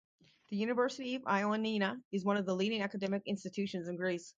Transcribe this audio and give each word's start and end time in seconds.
The 0.49 0.57
University 0.57 1.13
of 1.13 1.21
Ioannina 1.25 2.01
is 2.11 2.25
one 2.25 2.37
of 2.37 2.45
the 2.47 2.55
leading 2.55 2.81
academic 2.81 3.21
institutions 3.27 3.87
in 3.87 3.97
Greece. 3.97 4.29